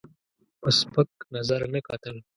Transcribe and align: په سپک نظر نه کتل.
په 0.61 0.69
سپک 0.79 1.09
نظر 1.35 1.61
نه 1.73 1.79
کتل. 1.87 2.15